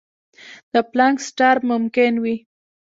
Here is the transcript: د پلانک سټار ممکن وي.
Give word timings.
د 0.73 0.75
پلانک 0.91 1.17
سټار 1.27 1.57
ممکن 1.71 2.13
وي. 2.23 2.35